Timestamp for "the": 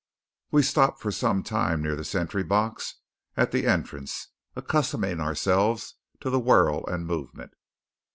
1.95-2.03, 3.51-3.67, 6.31-6.39